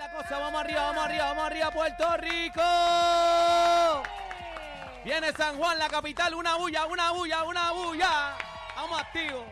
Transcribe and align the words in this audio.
la 0.00 0.10
cosa, 0.10 0.38
vamos 0.38 0.62
arriba, 0.62 0.80
vamos 0.80 1.04
arriba, 1.04 1.24
vamos 1.26 1.44
arriba, 1.44 1.70
Puerto 1.70 2.16
Rico. 2.16 2.62
Viene 5.04 5.30
San 5.32 5.58
Juan, 5.58 5.78
la 5.78 5.88
capital, 5.88 6.34
una 6.34 6.56
bulla, 6.56 6.86
una 6.86 7.12
bulla, 7.12 7.42
una 7.44 7.72
bulla. 7.72 8.36
Vamos 8.76 8.98
activos. 8.98 9.44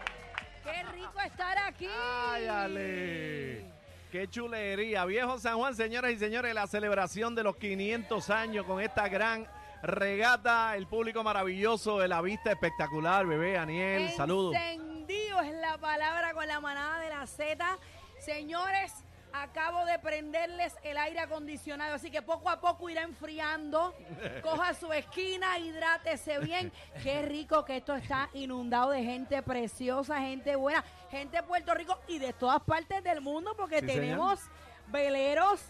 Qué 0.65 0.83
rico 0.95 1.21
estar 1.21 1.59
aquí. 1.59 1.87
¡Ay, 1.87 2.47
Ale! 2.47 3.65
¡Qué 4.11 4.27
chulería! 4.31 5.05
Viejo 5.05 5.39
San 5.39 5.59
Juan, 5.59 5.75
señoras 5.75 6.13
y 6.13 6.19
señores, 6.19 6.55
la 6.55 6.67
celebración 6.67 7.35
de 7.35 7.43
los 7.43 7.57
500 7.57 8.31
años 8.31 8.65
con 8.65 8.81
esta 8.81 9.07
gran 9.09 9.47
regata. 9.83 10.77
El 10.77 10.87
público 10.87 11.23
maravilloso, 11.23 11.99
de 11.99 12.09
la 12.09 12.23
vista 12.23 12.53
espectacular, 12.53 13.27
bebé, 13.27 13.59
Aniel, 13.59 14.11
saludos. 14.17 14.55
Encendido 14.55 15.43
es 15.43 15.53
la 15.57 15.77
palabra 15.77 16.33
con 16.33 16.49
la 16.49 16.59
manada 16.59 17.01
de 17.01 17.11
la 17.11 17.27
Z. 17.27 17.79
Señores, 18.19 18.95
acabo 19.33 19.85
de 19.85 19.99
prenderles 19.99 20.75
el 20.83 20.97
aire 20.99 21.21
acondicionado, 21.21 21.95
así 21.95 22.11
que 22.11 22.23
poco 22.23 22.49
a 22.49 22.61
poco 22.61 22.89
irá 22.89 23.03
enfriando. 23.03 23.95
Coja 24.43 24.75
su 24.75 24.93
esquina, 24.93 25.59
hidrátese 25.59 26.39
bien. 26.39 26.73
Qué 27.03 27.23
rico 27.23 27.65
que 27.65 27.79
esto 27.79 27.95
está 27.95 28.29
inundado 28.35 28.91
de 28.91 29.03
gente 29.03 29.43
preciosa, 29.43 30.21
gente 30.21 30.57
buena, 30.57 30.85
gente 31.11 31.39
de 31.39 31.43
Puerto 31.43 31.75
Rico 31.75 31.99
y 32.09 32.19
de 32.19 32.33
todas 32.33 32.63
partes 32.63 33.03
del 33.03 33.21
mundo, 33.21 33.55
porque 33.57 33.81
Sí, 33.81 33.87
tenemos 33.87 34.41
veleros 34.89 35.61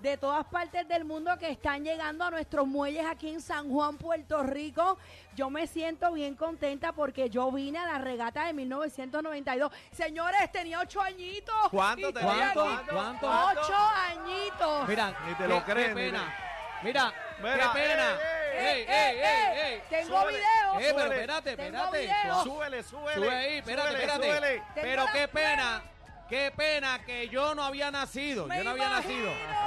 de 0.00 0.16
todas 0.16 0.46
partes 0.46 0.88
del 0.88 1.04
mundo 1.04 1.36
que 1.38 1.50
están 1.50 1.84
llegando 1.84 2.24
a 2.24 2.30
nuestros 2.30 2.66
muelles 2.66 3.04
aquí 3.06 3.28
en 3.28 3.40
San 3.40 3.68
Juan, 3.70 3.98
Puerto 3.98 4.42
Rico. 4.42 4.98
Yo 5.36 5.50
me 5.50 5.66
siento 5.66 6.12
bien 6.12 6.34
contenta 6.36 6.92
porque 6.92 7.28
yo 7.28 7.52
vine 7.52 7.78
a 7.78 7.86
la 7.86 7.98
regata 7.98 8.46
de 8.46 8.52
1992. 8.54 9.70
Señores, 9.92 10.50
tenía 10.52 10.80
ocho 10.80 11.00
añitos. 11.02 11.54
¿Cuánto 11.70 12.08
aquí. 12.08 12.18
¿Cuánto? 12.22 12.78
¿Cuánto? 12.90 13.28
Ocho 13.30 13.76
añitos. 14.08 14.88
Mira, 14.88 15.14
Ni 15.26 15.34
te 15.34 15.42
qué- 15.42 15.48
lo 15.48 15.64
creen, 15.64 15.88
Qué 15.88 15.94
pena. 15.94 16.34
te- 16.36 16.50
Mira, 16.86 17.12
Mira, 17.42 17.56
qué 17.74 17.78
pena. 17.78 18.10
ey, 18.58 18.80
Ey, 18.80 18.86
ey, 18.88 19.18
ey, 19.18 19.58
ey. 19.74 19.82
Tengo 19.90 20.18
súbele. 20.20 20.38
video. 20.38 20.80
Eh, 20.80 20.92
pero 20.96 21.12
espérate, 21.12 21.50
espérate. 21.50 22.10
Súbele, 22.42 22.82
súbele. 22.82 23.14
Sube 23.14 23.30
ahí, 23.36 23.58
espérate, 23.58 23.88
súbele, 23.90 24.04
espérate. 24.06 24.26
súbele. 24.38 24.62
Pero 24.74 25.04
qué 25.12 25.28
pena, 25.28 25.82
qué 26.28 26.52
pena 26.56 27.04
que 27.04 27.28
yo 27.28 27.54
no 27.54 27.64
había 27.64 27.90
nacido. 27.90 28.46
Me 28.46 28.56
Yo 28.58 28.64
no 28.64 28.70
había 28.70 28.86
imagino. 28.86 29.26
nacido. 29.26 29.59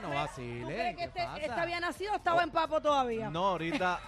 No 0.00 0.08
¿Tú 0.08 0.14
vacilen. 0.14 0.66
crees 0.66 0.90
que 0.90 0.96
¿qué 0.96 1.04
este, 1.04 1.24
pasa? 1.24 1.38
este 1.38 1.60
había 1.60 1.80
nacido 1.80 2.12
o 2.12 2.16
estaba 2.16 2.42
en 2.42 2.50
papo 2.50 2.80
todavía? 2.80 3.30
No, 3.30 3.48
ahorita, 3.48 4.00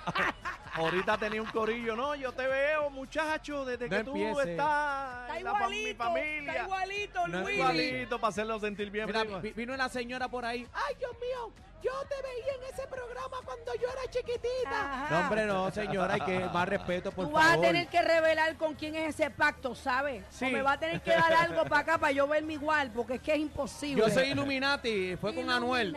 ahorita 0.75 1.17
tenía 1.19 1.41
un 1.43 1.49
corillo. 1.51 1.97
No, 1.97 2.15
yo 2.15 2.33
te 2.33 2.47
veo, 2.47 2.91
muchacho, 2.91 3.65
desde 3.65 3.89
No 3.89 3.97
que 3.97 4.05
tú 4.05 4.17
empiece. 4.17 4.51
estás 4.53 5.23
Está 5.23 5.39
en 5.39 5.45
la 5.45 5.53
fam- 5.55 5.71
mi 5.71 5.77
igualito. 5.79 6.05
familia. 6.05 6.53
Está 6.53 6.65
igualito, 6.65 7.29
No 7.29 7.39
es 7.39 7.45
Luis. 7.45 7.57
Igualito, 7.59 8.19
para 8.21 8.29
hacerlo 8.31 8.61
sentir 8.61 8.91
bien. 8.91 9.07
Mira, 9.07 9.21
primo. 9.21 9.41
vi- 9.41 9.53
vino 9.53 9.75
una 9.75 9.89
señora 9.89 10.29
por 10.29 10.45
ahí. 10.45 10.67
Ay, 10.73 10.95
Dios 10.99 11.13
mío, 11.21 11.53
yo 11.83 11.93
te 12.09 12.15
veía 12.23 12.55
en 12.67 12.73
ese 12.75 12.87
programa 12.87 13.37
cuando 13.45 13.75
yo 13.75 13.89
era 13.89 14.11
chiquitita. 14.11 14.71
Ajá. 14.71 15.07
No, 15.11 15.21
hombre, 15.21 15.45
no, 15.47 15.71
señora, 15.71 16.15
hay 16.15 16.21
que 16.23 16.39
más 16.47 16.67
respeto, 16.69 17.13
por 17.13 17.27
Tú 17.27 17.33
vas 17.33 17.47
favor. 17.51 17.65
a 17.65 17.69
tener 17.69 17.89
que 17.89 18.01
revelar 18.03 18.57
con 18.57 18.75
quién 18.75 18.95
es 18.97 19.15
ese 19.15 19.31
pacto, 19.31 19.75
¿sabes? 19.75 20.25
Sí. 20.31 20.47
O 20.47 20.51
me 20.51 20.63
va 20.63 20.73
a 20.73 20.79
tener 20.81 21.01
que 21.03 21.11
dar 21.11 21.33
algo 21.35 21.65
para 21.65 21.83
acá 21.83 21.99
para 21.99 22.13
yo 22.13 22.27
verme 22.27 22.55
igual, 22.55 22.91
porque 22.95 23.15
es 23.15 23.21
que 23.21 23.33
es 23.35 23.39
imposible. 23.39 24.03
Yo 24.03 24.09
soy 24.09 24.29
Illuminati, 24.31 25.17
fue 25.17 25.35
con 25.35 25.51
Anuel. 25.51 25.95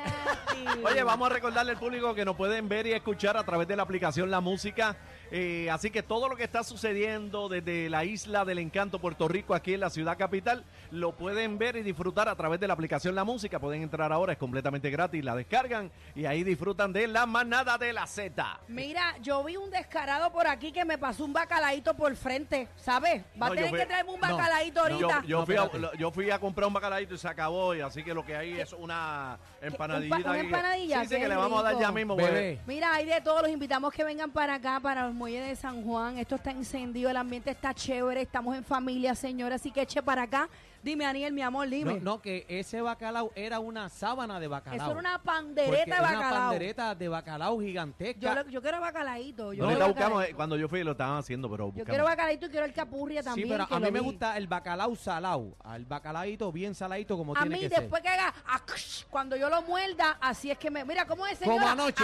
Oye, 0.84 1.04
vamos 1.04 1.30
a 1.30 1.34
recordarle 1.34 1.72
al 1.72 1.80
público 1.80 2.14
que 2.14 2.26
nos 2.26 2.36
pueden 2.36 2.68
ver 2.68 2.86
y 2.88 2.92
escuchar 2.94 3.38
a 3.38 3.44
través 3.44 3.68
de 3.68 3.76
la 3.78 3.84
aplicación 3.84 4.30
La 4.30 4.42
Música. 4.42 4.67
música. 4.68 4.96
Eh, 5.32 5.70
así 5.70 5.90
que 5.92 6.04
todo 6.04 6.30
lo 6.30 6.36
que 6.36 6.44
está 6.44 6.64
sucediendo 6.64 7.50
desde 7.50 7.90
la 7.90 8.06
isla 8.06 8.46
del 8.46 8.60
encanto 8.60 9.00
Puerto 9.00 9.28
Rico 9.28 9.54
aquí 9.54 9.74
en 9.74 9.82
la 9.82 9.90
ciudad 9.90 10.18
capital 10.18 10.64
lo 10.92 11.12
pueden 11.18 11.58
ver 11.58 11.76
y 11.76 11.82
disfrutar 11.84 12.30
a 12.30 12.36
través 12.36 12.60
de 12.60 12.68
la 12.68 12.74
aplicación 12.74 13.14
La 13.16 13.24
Música. 13.26 13.60
Pueden 13.60 13.82
entrar 13.84 14.12
ahora, 14.14 14.34
es 14.34 14.40
completamente 14.40 14.90
gratis, 14.90 15.24
la 15.24 15.36
descargan 15.36 15.92
y 16.16 16.26
ahí 16.26 16.44
disfrutan 16.44 16.94
de 16.94 17.08
la 17.08 17.26
manada 17.26 17.78
de 17.78 17.92
la 17.92 18.08
Z. 18.08 18.60
Mira, 18.70 19.16
yo 19.22 19.44
vi 19.44 19.58
un 19.58 19.70
descarado 19.70 20.32
por 20.32 20.48
aquí 20.48 20.72
que 20.72 20.86
me 20.86 20.98
pasó 20.98 21.26
un 21.26 21.34
bacalaíto 21.34 21.94
por 21.94 22.16
frente, 22.16 22.68
¿sabes? 22.78 23.24
Va 23.34 23.48
No, 23.48 23.54
a 23.54 23.56
tener 23.56 23.70
fui- 23.70 23.80
que 23.80 23.86
traerme 23.86 24.12
un 24.14 24.20
no, 24.22 24.28
Yo, 24.28 25.10
ahorita. 25.10 25.24
yo 25.28 25.46
fui 25.46 25.56
a, 25.56 25.64
espérate. 25.66 25.98
yo 25.98 26.12
fui 26.12 26.32
a 26.32 26.40
comprar 26.40 26.68
un 26.68 26.74
bacalaíto 26.74 27.14
y 27.16 27.18
se 27.18 27.28
acabó, 27.28 27.76
y 27.76 27.82
así 27.82 28.04
que 28.04 28.14
lo 28.14 28.26
que 28.26 28.36
hay 28.36 28.60
es 28.60 28.72
una 28.74 29.38
empanadillita. 29.62 30.16
un 30.18 30.24
pa- 30.24 30.30
una 30.30 30.40
empanadilla, 30.40 31.02
Sí, 31.04 31.10
sí, 31.10 31.16
que 31.22 31.28
le 31.28 31.36
vamos 31.36 31.60
a 31.60 31.64
dar 31.64 31.72
rico. 31.74 31.82
ya 31.82 31.92
mismo. 31.92 32.16
pues. 32.16 32.32
Bebé. 32.32 32.60
Mira, 32.66 32.94
hay 32.94 33.06
de 33.06 33.20
todos, 33.22 33.42
los 33.42 33.52
invitamos 33.52 33.92
que 33.94 34.04
vengan 34.04 34.32
para 34.32 34.56
acá, 34.56 34.80
para 34.80 35.06
los 35.08 35.14
muelles 35.18 35.46
de 35.48 35.56
San 35.56 35.84
Juan. 35.84 36.18
Esto 36.18 36.36
está 36.36 36.52
encendido, 36.52 37.10
el 37.10 37.18
ambiente 37.18 37.52
está 37.52 37.74
chévere, 37.74 38.22
estamos 38.22 38.56
en 38.56 38.64
familia, 38.64 39.16
señora, 39.16 39.56
así 39.56 39.72
que 39.72 39.82
eche 39.82 40.02
para 40.04 40.24
acá. 40.24 40.48
Dime, 40.84 41.06
Aniel, 41.06 41.34
mi 41.34 41.42
amor, 41.42 41.68
dime. 41.68 41.96
No, 41.96 42.00
no, 42.00 42.22
que 42.22 42.46
ese 42.48 42.80
bacalao 42.82 43.32
era 43.36 43.60
una 43.60 43.90
sábana 43.90 44.40
de 44.40 44.48
bacalao. 44.48 44.78
Eso 44.80 44.92
era 44.92 45.00
una 45.00 45.22
pandereta 45.22 45.76
de 45.76 45.82
era 45.92 46.00
Una 46.00 46.12
bacalao. 46.12 46.42
pandereta 46.50 46.96
de 46.96 47.08
bacalao 47.10 47.60
gigantesca. 47.60 48.20
Yo, 48.22 48.36
lo- 48.36 48.50
yo 48.50 48.62
quiero 48.62 48.80
bacalaíto. 48.80 49.54
Yo, 49.54 49.64
No, 49.64 49.70
quiero 49.70 49.88
buscamos, 49.88 50.10
bacalaíto. 50.14 50.36
cuando 50.38 50.56
yo 50.56 50.70
fui 50.70 50.84
lo 50.84 50.92
estaban 50.92 51.18
haciendo, 51.18 51.50
pero 51.50 51.66
Yo 51.66 51.72
buscamos. 51.72 51.90
quiero 51.90 52.04
bacalaíto 52.06 52.46
y 52.46 52.50
quiero 52.50 52.66
el 52.68 52.74
capurria 52.74 53.22
sí, 53.22 53.26
también. 53.26 53.50
pero 53.50 53.68
que 53.68 53.74
a 53.74 53.80
mí 53.80 53.92
me 53.92 54.00
vi. 54.00 54.06
gusta 54.06 54.38
el 54.38 54.48
bacalao 54.48 54.96
salado. 54.96 55.58
El 55.76 55.86
bacalaito 55.86 56.52
bien 56.52 56.74
saladito 56.76 57.18
como 57.18 57.36
A 57.36 57.42
tiene 57.42 57.56
mí, 57.56 57.62
que 57.64 57.70
después 57.70 58.02
que 58.02 58.10
haga, 58.10 58.34
acush, 58.46 59.04
cuando 59.10 59.36
yo 59.36 59.50
lo 59.50 59.64
muerda, 59.64 60.18
así 60.22 60.52
es 60.52 60.58
que 60.60 60.70
me. 60.72 60.86
Mira, 60.86 61.06
¿cómo 61.06 61.26
es, 61.26 61.40
señora? 61.40 61.58
Como 61.72 61.84
anoche. 61.84 62.04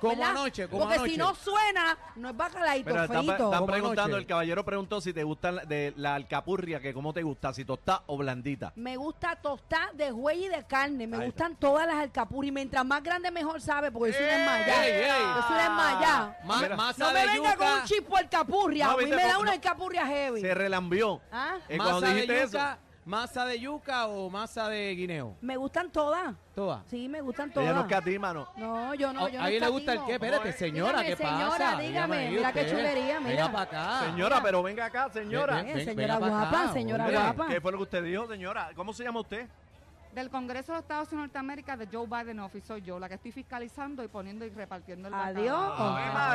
Como 0.00 0.16
¿verdad? 0.16 0.30
anoche, 0.30 0.68
como 0.68 0.80
Porque 0.82 0.94
anoche. 0.96 1.10
si 1.12 1.16
no 1.16 1.34
suena, 1.34 1.98
no 2.16 2.28
es 2.30 2.36
bacalaíto 2.36 2.84
Pero 2.90 3.02
están, 3.04 3.18
frito. 3.18 3.32
están 3.32 3.50
Como 3.60 3.66
preguntando, 3.66 4.02
anoche. 4.02 4.18
el 4.20 4.26
caballero 4.26 4.64
preguntó 4.64 5.00
si 5.00 5.12
te 5.12 5.24
gusta 5.24 5.52
la, 5.52 5.64
de 5.64 5.92
la 5.96 6.14
alcapurria, 6.14 6.80
que 6.80 6.94
cómo 6.94 7.12
te 7.12 7.22
gusta, 7.22 7.52
si 7.52 7.64
tostada 7.64 8.02
o 8.06 8.16
blandita. 8.16 8.72
Me 8.76 8.96
gusta 8.96 9.36
tostar 9.36 9.92
de 9.94 10.12
huella 10.12 10.46
y 10.46 10.48
de 10.48 10.66
carne. 10.66 11.06
Me 11.06 11.16
Ahí 11.16 11.26
gustan 11.26 11.56
todas 11.56 11.86
las 11.86 11.96
alcapurrias. 11.96 12.48
Y 12.50 12.52
mientras 12.52 12.84
más 12.84 13.02
grande, 13.02 13.30
mejor 13.30 13.60
sabe, 13.60 13.90
porque 13.90 14.12
yo 14.12 14.18
soy 14.18 14.26
una 14.26 14.60
ey, 14.86 14.92
ey. 14.92 15.08
Yo 15.08 15.42
soy 15.42 15.52
una 15.54 15.62
desmayada. 15.64 16.38
Ma- 16.44 16.60
Mira. 16.62 16.76
masa 16.76 17.04
No 17.06 17.12
me 17.12 17.20
de 17.20 17.26
venga 17.26 17.36
yuca. 17.52 17.56
con 17.56 17.68
un 17.80 17.84
chispo 17.84 18.16
alcapurria. 18.16 18.86
No, 18.86 18.92
a 18.92 18.96
mí 18.96 19.04
viste, 19.04 19.16
me 19.16 19.22
da 19.24 19.38
una 19.38 19.46
no. 19.46 19.52
alcapurria 19.52 20.06
heavy. 20.06 20.40
Se 20.40 20.54
relambió. 20.54 21.20
¿Ah? 21.32 21.56
Eh, 21.68 21.76
cuando 21.76 21.94
masa 22.00 22.06
de 22.06 22.12
dijiste 22.14 22.46
yuca, 22.46 22.72
eso, 22.72 22.87
masa 23.08 23.46
de 23.46 23.58
yuca 23.58 24.06
o 24.06 24.28
masa 24.28 24.68
de 24.68 24.94
guineo. 24.94 25.34
Me 25.40 25.56
gustan 25.56 25.90
todas. 25.90 26.34
Todas. 26.54 26.82
Sí, 26.88 27.08
me 27.08 27.22
gustan 27.22 27.50
ella 27.56 27.72
no 27.72 27.80
todas. 27.80 27.90
escatima, 27.90 28.34
¿no? 28.34 28.48
No, 28.56 28.94
yo 28.94 29.12
no, 29.14 29.24
Oh, 29.24 29.28
yo 29.28 29.38
no 29.38 29.44
¿A 29.44 29.50
ella 29.50 29.60
le 29.66 29.72
gusta 29.72 29.92
el 29.94 30.04
qué? 30.04 30.12
Espérate, 30.14 30.52
señora, 30.52 31.00
Dígame, 31.00 31.06
¿qué 31.08 31.16
señora, 31.16 31.48
pasa? 31.58 31.80
dígame, 31.80 32.16
ahí 32.18 32.34
mira 32.34 32.52
qué 32.52 32.66
chulería, 32.70 33.20
mira. 33.20 33.30
Venga 33.30 33.52
para 33.52 33.62
acá. 33.62 34.04
Señora, 34.10 34.42
pero 34.42 34.62
venga 34.62 34.84
acá, 34.84 35.08
señora. 35.10 35.56
Ven, 35.56 35.66
ven, 35.66 35.76
ven, 35.76 35.84
señora 35.86 36.14
venga 36.18 36.28
guapa, 36.28 36.62
acá, 36.64 36.72
señora 36.74 37.04
hombre. 37.04 37.18
guapa. 37.20 37.48
¿Qué 37.48 37.60
fue 37.62 37.72
lo 37.72 37.78
que 37.78 37.82
usted 37.84 38.04
dijo, 38.04 38.26
señora? 38.28 38.70
¿Cómo 38.76 38.92
se 38.92 39.04
llama 39.04 39.20
usted? 39.20 39.48
Del 40.14 40.30
Congreso 40.30 40.72
de 40.72 40.78
los 40.78 40.82
Estados 40.84 41.08
Unidos 41.12 41.28
de 41.32 41.38
Norteamérica 41.38 41.76
de 41.76 41.86
Joe 41.92 42.06
Biden 42.06 42.40
Office 42.40 42.66
soy 42.66 42.82
yo, 42.82 42.98
la 42.98 43.08
que 43.08 43.14
estoy 43.16 43.30
fiscalizando 43.30 44.02
y 44.02 44.08
poniendo 44.08 44.44
y 44.44 44.50
repartiendo 44.50 45.06
el. 45.08 45.14
Adiós. 45.14 45.72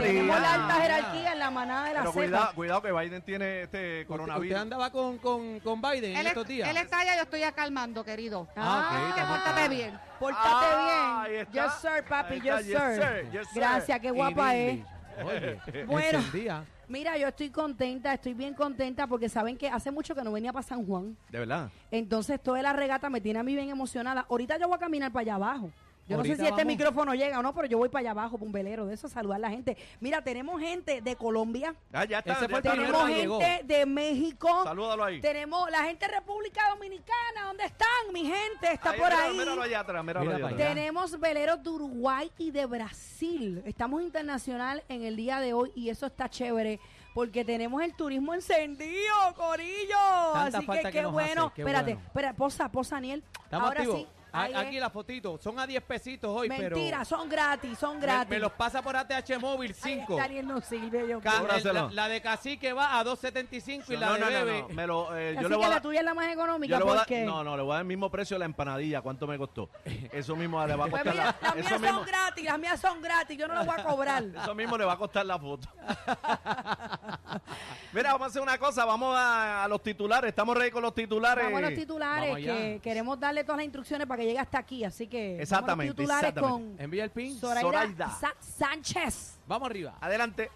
Tenemos 0.02 0.40
la 0.40 0.54
alta 0.54 0.74
jerarquía 0.75 1.34
en 1.34 1.40
la 1.40 1.52
manada 1.52 1.88
de 1.88 1.94
la 1.96 2.00
Pero 2.02 2.14
cuidado, 2.14 2.54
cuidado 2.56 2.81
que 2.81 2.92
Biden 2.94 3.22
tiene 3.24 3.64
este 3.64 4.02
¿Usted 4.02 4.08
coronavirus. 4.08 4.58
andaba 4.60 4.90
con, 4.92 5.18
con, 5.18 5.60
con 5.60 5.81
Biden 5.81 6.16
en 6.16 6.28
estos 6.28 6.44
es- 6.44 6.48
días? 6.50 6.70
él 6.70 6.78
está 6.78 7.00
allá, 7.00 7.16
yo 7.18 7.24
estoy 7.24 7.44
acá 7.44 7.64
calmando, 7.64 8.06
querido. 8.06 8.48
Ah, 8.56 8.90
ok, 8.90 8.98
Ah, 8.98 9.16
que 9.16 9.22
pórtate 9.24 9.70
bien. 9.75 10.00
Pórtate 10.20 10.48
Ah, 10.50 11.25
bien. 11.30 11.48
Yes, 11.52 11.74
sir, 11.81 12.04
papi, 12.08 12.42
yes, 12.42 12.66
sir. 12.66 12.78
sir, 12.78 13.31
yes, 13.31 13.48
sir. 13.50 13.56
Gracias, 13.62 14.00
qué 14.00 14.12
guapa 14.12 14.56
es. 14.56 14.80
Oye, 15.24 15.60
Bueno. 15.88 16.19
encendía. 16.19 16.65
Mira, 16.88 17.18
yo 17.18 17.27
estoy 17.27 17.50
contenta, 17.50 18.13
estoy 18.13 18.33
bien 18.33 18.54
contenta 18.54 19.07
porque 19.07 19.30
saben 19.30 19.57
que 19.57 19.69
hace 19.69 19.89
mucho 19.89 20.13
que 20.13 20.24
no 20.24 20.31
venía 20.31 20.51
para 20.54 20.63
San 20.63 20.86
Juan. 20.86 21.15
De 21.30 21.39
verdad. 21.39 21.69
Entonces, 21.92 22.42
toda 22.42 22.62
la 22.62 22.74
regata 22.74 23.10
me 23.10 23.21
tiene 23.21 23.39
a 23.39 23.44
mí 23.44 23.56
bien 23.56 23.69
emocionada. 23.69 24.25
Ahorita 24.30 24.57
yo 24.60 24.68
voy 24.68 24.75
a 24.75 24.80
caminar 24.80 25.12
para 25.12 25.21
allá 25.21 25.36
abajo. 25.36 25.71
Yo 26.05 26.17
no 26.17 26.23
sé 26.25 26.35
si 26.35 26.45
este 26.45 26.65
micrófono 26.65 27.13
llega 27.15 27.39
o 27.39 27.41
no, 27.41 27.53
pero 27.53 27.65
yo 27.67 27.77
voy 27.77 27.88
para 27.88 28.01
allá 28.01 28.11
abajo, 28.11 28.38
para 28.38 28.45
un 28.45 28.51
velero 28.51 28.85
de 28.85 28.94
eso, 28.94 29.07
a 29.07 29.09
saludar 29.09 29.38
a 29.38 29.39
la 29.39 29.50
gente. 29.50 29.77
Mira, 30.01 30.21
tenemos 30.21 30.59
gente 30.59 31.01
de 31.01 31.15
Colombia, 31.15 31.73
Ah, 31.94 32.03
ya 32.03 32.19
está. 32.19 32.33
Ese 32.33 32.47
ya 32.50 32.61
tenemos 32.61 33.07
llegó. 33.09 33.39
gente 33.39 33.61
de 33.73 33.85
México, 33.85 34.63
Salúdalo 34.65 35.05
ahí. 35.05 35.21
tenemos 35.21 35.71
la 35.71 35.83
gente 35.83 36.05
de 36.05 36.11
República 36.13 36.61
Dominicana. 36.71 37.45
¿Dónde 37.47 37.63
están? 37.65 37.88
Mi 38.11 38.25
gente 38.25 38.73
está 38.73 38.91
Ahí, 38.91 39.00
por 39.00 39.09
mira- 39.09 39.23
ahí. 39.23 39.38
Míralo 39.38 39.61
allá 39.61 39.79
atrás, 39.79 40.03
míralo 40.03 40.25
Mira 40.25 40.35
allá 40.38 40.45
atrás. 40.55 40.67
Tenemos 40.67 41.19
veleros 41.19 41.63
de 41.63 41.69
Uruguay 41.69 42.31
y 42.38 42.51
de 42.51 42.65
Brasil. 42.65 43.61
Estamos 43.65 44.01
internacional 44.01 44.83
en 44.89 45.03
el 45.03 45.15
día 45.15 45.39
de 45.39 45.53
hoy 45.53 45.71
y 45.73 45.88
eso 45.89 46.05
está 46.07 46.27
chévere 46.29 46.81
porque 47.13 47.45
tenemos 47.45 47.81
el 47.81 47.94
turismo 47.95 48.33
encendido, 48.33 49.13
Corillo. 49.35 49.95
Tanta 50.33 50.57
Así 50.57 50.65
falta 50.67 50.81
que 50.83 50.88
que 50.89 50.97
qué 50.97 51.01
nos 51.03 51.13
bueno. 51.13 51.45
hace, 51.45 51.53
qué 51.55 51.61
Espérate, 51.61 51.94
bueno. 51.94 52.07
espera, 52.07 52.33
posa, 52.33 52.69
posa, 52.71 52.97
Aniel. 52.97 53.23
Estamos 53.44 53.67
Ahora 53.69 53.79
activos. 53.81 54.01
sí. 54.01 54.07
A- 54.33 54.41
ahí 54.44 54.51
es. 54.51 54.57
Aquí 54.57 54.80
las 54.80 54.91
fotitos. 54.91 55.41
Son 55.41 55.57
a 55.59 55.65
10 55.68 55.81
pesitos 55.83 56.30
hoy, 56.35 56.50
pero... 56.50 56.75
Mentira, 56.75 57.06
son 57.06 57.30
gratis, 57.30 57.77
son 57.77 58.00
gratis. 58.00 58.30
me 58.30 58.39
los 58.39 58.51
pasa 58.53 58.81
por 58.81 58.95
ATH 58.97 59.39
Móvil 59.39 59.75
Ay, 59.83 59.94
5. 60.00 60.15
Daniel 60.18 60.47
no 60.47 60.59
sirve, 60.62 61.07
yo 61.07 61.21
la, 61.24 61.89
la 61.91 62.07
de 62.09 62.21
cacique 62.21 62.74
va 62.74 63.00
a 63.00 63.03
2.75 63.06 63.83
y 63.89 63.95
la 63.97 64.07
no, 64.07 64.13
de 64.13 64.19
no, 64.19 64.25
no, 64.25 64.31
bebé... 64.31 64.62
no, 64.63 64.69
me 64.69 64.88
lo, 64.88 65.15
eh, 65.18 65.35
yo 65.35 65.41
le 65.44 65.47
que 65.50 65.56
voy 65.56 65.63
a 65.63 65.68
la 65.68 65.74
dar- 65.75 65.81
tuya 65.83 66.00
es 66.00 66.06
la 66.06 66.13
más 66.13 66.31
económica, 66.33 66.71
yo 66.71 66.77
le 66.80 66.83
voy 66.83 66.91
a 66.94 66.95
dar- 66.95 67.06
porque... 67.06 67.24
no, 67.25 67.44
no, 67.44 67.56
le 67.56 67.63
voy 67.63 67.71
a 67.71 67.75
dar 67.75 67.81
el 67.83 67.88
mismo 67.88 68.09
precio 68.09 68.35
de 68.35 68.39
la 68.39 68.45
empanadilla. 68.45 69.01
¿Cuánto 69.01 69.27
me 69.27 69.38
costó? 69.38 69.69
Eso 70.12 70.36
mismo 70.36 70.65
le 70.65 70.75
va 70.75 70.86
a 70.86 70.88
Pues 70.89 71.03
costar 71.03 71.13
mira, 71.13 71.36
la, 71.41 71.47
las 71.47 71.56
mías 71.56 71.81
mismo, 71.81 71.97
son 71.97 72.06
gratis, 72.06 72.44
las 72.45 72.59
mías 72.59 72.79
son 72.81 73.01
gratis, 73.01 73.38
yo 73.38 73.47
no 73.47 73.53
las 73.53 73.65
voy 73.65 73.75
a 73.77 73.83
cobrar. 73.83 74.24
eso 74.44 74.56
mismo 74.56 74.77
le 74.77 74.86
va 74.86 74.94
a 74.94 74.97
costar 74.97 75.25
la 75.25 75.38
foto. 75.39 75.68
Mira, 77.94 78.12
vamos 78.13 78.25
a 78.25 78.30
hacer 78.30 78.41
una 78.41 78.57
cosa, 78.57 78.85
vamos 78.85 79.15
a, 79.18 79.63
a 79.63 79.68
los 79.68 79.81
titulares, 79.83 80.30
estamos 80.30 80.57
ready 80.57 80.71
con 80.71 80.81
los 80.81 80.94
titulares. 80.95 81.44
Vamos 81.45 81.59
a 81.59 81.69
los 81.69 81.74
titulares, 81.80 82.35
que 82.38 82.80
queremos 82.81 83.19
darle 83.19 83.44
todas 83.44 83.57
las 83.57 83.65
instrucciones 83.65 84.07
para 84.07 84.19
que 84.21 84.25
llegue 84.27 84.39
hasta 84.39 84.57
aquí. 84.59 84.83
Así 84.83 85.07
que 85.07 85.41
Exactamente, 85.41 85.71
vamos 85.71 85.80
a 85.80 85.85
los 85.85 85.95
titulares 85.95 86.30
exactamente. 86.30 86.83
Envía 86.83 87.03
el 87.03 87.12
pin. 87.12 87.39
con 87.39 87.50
Zoraida, 87.50 87.62
Zoraida. 87.71 88.18
Sa- 88.19 88.35
Sánchez. 88.39 89.38
Vamos 89.47 89.69
arriba. 89.69 89.95
Adelante. 90.01 90.50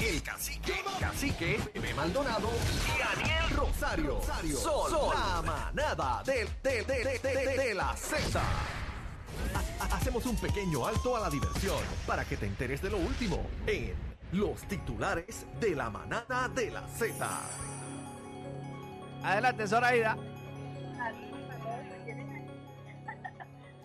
El 0.00 0.22
cacique, 0.22 0.82
cacique, 0.98 1.60
Bebé 1.74 1.92
Maldonado 1.92 2.48
y 2.86 2.98
Daniel 2.98 3.50
Rosario. 3.54 4.20
Sol, 4.56 4.90
Sol, 4.90 5.14
la 5.14 5.42
manada 5.42 6.22
del- 6.24 6.48
de, 6.62 6.82
de, 6.84 7.04
de, 7.04 7.18
de, 7.18 7.34
de- 7.46 7.56
de 7.58 7.74
la 7.74 7.94
Z. 7.94 8.40
Ha- 9.80 9.84
ha- 9.84 9.96
Hacemos 9.96 10.26
un 10.26 10.36
pequeño 10.36 10.84
alto 10.86 11.16
a 11.16 11.20
la 11.20 11.30
diversión 11.30 11.78
para 12.06 12.24
que 12.24 12.36
te 12.36 12.46
enteres 12.46 12.82
de 12.82 12.90
lo 12.90 12.98
último 12.98 13.44
en 13.66 13.94
los 14.32 14.62
titulares 14.62 15.46
de 15.60 15.74
la 15.76 15.90
manada 15.90 16.48
de 16.48 16.70
la 16.70 16.86
Z. 16.88 17.28
Adelante, 19.24 19.66
Zoraida. 19.66 20.16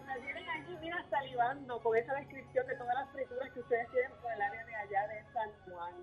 Me 0.06 0.20
tienen 0.22 0.50
aquí, 0.50 0.76
mira, 0.82 1.06
salivando 1.10 1.80
con 1.82 1.96
esa 1.98 2.14
descripción 2.16 2.66
de 2.68 2.76
todas 2.76 2.96
las 2.96 3.10
frituras 3.12 3.52
que 3.54 3.60
ustedes 3.60 3.92
tienen 3.92 4.12
por 4.22 4.32
el 4.32 4.42
área 4.42 4.66
de 4.66 4.76
allá 4.76 5.08
de 5.08 5.24
San 5.34 5.50
Juan. 5.66 5.94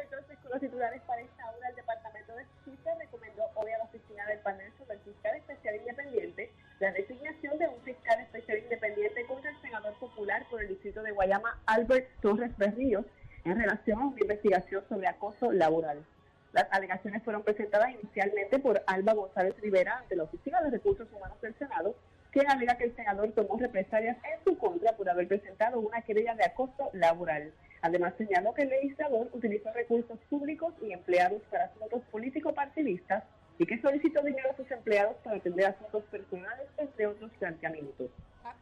Entonces 0.00 0.38
con 0.38 0.50
los 0.50 0.60
titulares 0.60 1.02
para 1.02 1.22
esta 1.22 1.50
hora. 1.50 1.68
El 1.68 1.76
Departamento 1.76 2.34
de 2.34 2.44
Justicia 2.44 2.94
recomendó 2.98 3.44
hoy 3.54 3.70
a 3.72 3.78
la 3.78 3.84
oficina 3.84 4.26
del 4.26 4.38
panel 4.40 4.72
sobre 4.78 4.94
el 4.94 5.00
fiscal 5.00 5.36
especial 5.36 5.76
independiente 5.76 6.50
la 6.80 6.92
designación 6.92 7.56
de 7.58 7.68
un 7.68 7.80
fiscal 7.82 8.20
especial 8.20 8.58
independiente 8.58 9.24
contra 9.26 9.50
el 9.50 9.60
senador 9.60 9.94
popular 9.94 10.44
por 10.50 10.60
el 10.60 10.68
distrito 10.68 11.02
de 11.02 11.12
Guayama, 11.12 11.60
Albert 11.66 12.08
Torres 12.20 12.56
Berríos, 12.56 13.06
en 13.44 13.58
relación 13.58 14.00
a 14.00 14.06
una 14.06 14.20
investigación 14.20 14.84
sobre 14.88 15.06
acoso 15.06 15.52
laboral. 15.52 16.04
Las 16.52 16.66
alegaciones 16.72 17.22
fueron 17.22 17.42
presentadas 17.42 17.90
inicialmente 17.90 18.58
por 18.58 18.82
Alba 18.86 19.12
González 19.14 19.54
Rivera 19.60 19.98
ante 19.98 20.16
la 20.16 20.24
Oficina 20.24 20.62
de 20.62 20.70
Recursos 20.70 21.08
Humanos 21.12 21.40
del 21.40 21.54
Senado, 21.54 21.94
quien 22.32 22.50
alega 22.50 22.76
que 22.76 22.84
el 22.84 22.96
senador 22.96 23.32
tomó 23.32 23.56
represalias 23.56 24.16
en 24.24 24.44
su 24.44 24.58
contra 24.58 24.96
por 24.96 25.08
haber 25.08 25.28
presentado 25.28 25.78
una 25.78 26.02
querella 26.02 26.34
de 26.34 26.44
acoso 26.44 26.90
laboral. 26.92 27.52
Además, 27.84 28.14
señaló 28.16 28.54
que 28.54 28.62
el 28.62 28.70
legislador 28.70 29.28
utilizó 29.34 29.70
recursos 29.74 30.18
públicos 30.30 30.72
y 30.80 30.94
empleados 30.94 31.42
para 31.50 31.64
asuntos 31.64 32.00
político-partidistas 32.10 33.24
y 33.58 33.66
que 33.66 33.78
solicitó 33.82 34.22
dinero 34.22 34.52
a 34.52 34.56
sus 34.56 34.70
empleados 34.70 35.16
para 35.22 35.36
atender 35.36 35.66
asuntos 35.66 36.02
personales, 36.04 36.66
entre 36.78 37.06
otros 37.06 37.30
planteamientos. 37.38 38.10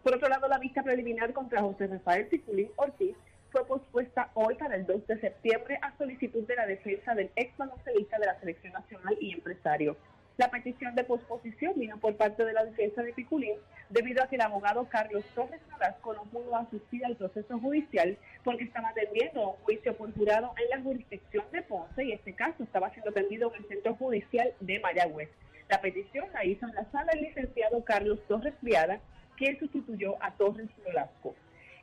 Por 0.03 0.17
otro 0.17 0.29
lado, 0.29 0.49
la 0.49 0.59
vista 0.59 0.83
preliminar 0.83 1.33
contra 1.33 1.61
José 1.61 1.87
Rafael 1.87 2.27
Piculín 2.27 2.73
Ortiz 2.75 3.15
fue 3.53 3.65
pospuesta 3.65 4.29
hoy 4.35 4.57
para 4.57 4.75
el 4.75 4.87
2 4.87 5.07
de 5.07 5.21
septiembre 5.21 5.79
a 5.83 5.97
solicitud 5.97 6.45
de 6.45 6.57
la 6.57 6.67
defensa 6.67 7.15
del 7.15 7.31
ex 7.37 7.57
baloncelista 7.57 8.19
de 8.19 8.27
la 8.27 8.41
Selección 8.41 8.73
Nacional 8.73 9.17
y 9.21 9.35
empresario. 9.35 9.97
La 10.39 10.51
petición 10.51 10.95
de 10.95 11.05
posposición 11.05 11.75
vino 11.77 11.99
por 11.99 12.17
parte 12.17 12.45
de 12.45 12.55
la 12.55 12.65
defensa 12.65 13.03
de 13.03 13.13
Piculín 13.13 13.57
debido 13.91 14.23
a 14.23 14.29
que 14.29 14.37
el 14.37 14.41
abogado 14.41 14.89
Carlos 14.89 15.25
Torres 15.35 15.61
Nolasco 15.71 16.15
no 16.15 16.25
pudo 16.25 16.57
asistir 16.57 17.05
al 17.05 17.17
proceso 17.17 17.59
judicial 17.59 18.17
porque 18.43 18.65
estaba 18.65 18.89
atendiendo 18.89 19.51
un 19.51 19.57
juicio 19.65 19.95
por 19.95 20.15
jurado 20.15 20.55
en 20.57 20.71
la 20.71 20.83
jurisdicción 20.83 21.45
de 21.53 21.63
Ponce 21.63 22.05
y 22.05 22.13
este 22.13 22.33
caso 22.33 22.63
estaba 22.63 22.91
siendo 22.91 23.11
atendido 23.11 23.53
en 23.55 23.63
el 23.63 23.69
centro 23.69 23.95
judicial 23.97 24.55
de 24.61 24.81
Mayagüez. 24.81 25.29
La 25.69 25.83
petición 25.83 26.27
la 26.33 26.45
hizo 26.47 26.67
en 26.67 26.75
la 26.77 26.91
sala 26.91 27.13
el 27.13 27.25
licenciado 27.25 27.85
Carlos 27.85 28.19
Torres 28.27 28.55
Viada, 28.63 29.01
quien 29.37 29.59
sustituyó 29.59 30.17
a 30.23 30.33
Torres 30.33 30.71
Nolasco. 30.87 31.35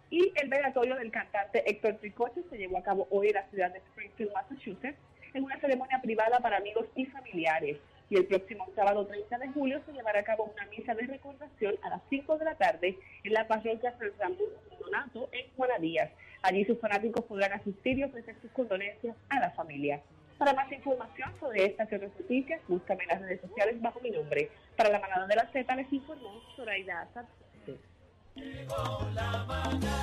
Y 0.09 0.33
el 0.41 0.49
velatorio 0.49 0.95
del 0.95 1.11
cantante 1.11 1.69
Héctor 1.69 1.97
Tricoche 1.97 2.41
se 2.49 2.57
llevó 2.57 2.79
a 2.79 2.83
cabo 2.83 3.07
hoy 3.11 3.27
en 3.27 3.35
la 3.35 3.47
ciudad 3.49 3.71
de 3.71 3.77
Springfield, 3.77 4.33
Massachusetts, 4.33 4.97
en 5.35 5.43
una 5.43 5.59
ceremonia 5.59 6.01
privada 6.01 6.39
para 6.39 6.57
amigos 6.57 6.87
y 6.95 7.05
familiares. 7.05 7.77
Y 8.09 8.17
el 8.17 8.25
próximo 8.25 8.67
sábado 8.75 9.05
30 9.05 9.37
de 9.37 9.49
julio 9.49 9.81
se 9.85 9.93
llevará 9.93 10.19
a 10.19 10.23
cabo 10.23 10.51
una 10.51 10.65
misa 10.65 10.95
de 10.95 11.05
recordación 11.05 11.75
a 11.83 11.89
las 11.89 12.01
5 12.09 12.37
de 12.37 12.45
la 12.45 12.55
tarde 12.55 12.97
en 13.23 13.33
la 13.33 13.47
parroquia 13.47 13.95
San 13.97 14.11
Ramón 14.17 14.37
Donato 14.79 15.29
en 15.31 15.45
Juanadías. 15.55 16.09
Allí 16.41 16.65
sus 16.65 16.79
fanáticos 16.79 17.25
podrán 17.25 17.53
asistir 17.53 17.99
y 17.99 18.03
ofrecer 18.03 18.35
sus 18.41 18.51
condolencias 18.51 19.15
a 19.29 19.39
la 19.39 19.51
familia. 19.51 20.01
Para 20.39 20.53
más 20.53 20.71
información 20.71 21.33
sobre 21.39 21.65
estas 21.65 21.91
y 21.91 21.95
otras 21.95 22.11
noticias, 22.17 22.61
búscame 22.67 23.03
en 23.03 23.09
las 23.09 23.21
redes 23.21 23.41
sociales 23.41 23.81
bajo 23.81 23.99
mi 23.99 24.09
nombre. 24.09 24.49
Para 24.77 24.89
la 24.89 24.99
manada 24.99 25.27
de 25.27 25.35
la 25.35 25.51
Z 25.51 25.75
les 25.75 25.91
informó 25.91 26.41
Zoraida 26.55 27.07
Sánchez. 27.13 27.35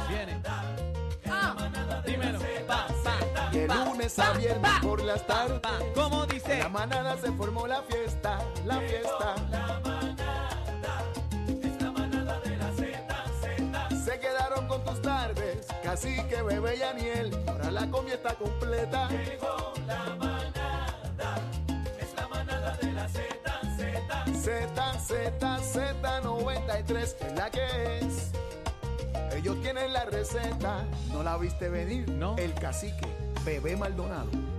Viene. 0.08 0.35
De 4.16 4.38
viernes 4.38 4.70
por 4.80 5.02
las 5.02 5.26
tardes. 5.26 5.60
pa. 5.60 5.78
¿Cómo 5.94 6.24
dice? 6.26 6.58
La 6.58 6.70
manada 6.70 7.18
se 7.18 7.30
formó 7.32 7.66
la 7.66 7.82
fiesta, 7.82 8.38
la 8.64 8.80
fiesta. 8.80 9.34
Se 14.04 14.18
quedaron 14.18 14.66
con 14.68 14.82
tus 14.84 15.02
tardes, 15.02 15.66
casi 15.82 16.16
que 16.24 16.40
bebé 16.40 16.76
y 16.76 16.82
Aniel. 16.82 17.44
Ahora 17.46 17.70
la 17.70 17.90
comida 17.90 18.14
está 18.14 18.34
completa. 18.34 19.08
Z, 24.42 25.00
Z, 25.00 25.58
Z93 25.58 26.96
es 26.96 27.16
la 27.36 27.50
que 27.50 27.98
es. 27.98 28.30
Ellos 29.36 29.60
tienen 29.60 29.92
la 29.92 30.04
receta, 30.06 30.86
no 31.12 31.22
la 31.22 31.36
viste 31.36 31.68
venir. 31.68 32.08
No. 32.08 32.36
El 32.38 32.54
cacique, 32.54 33.06
bebé 33.46 33.76
Maldonado. 33.76 34.55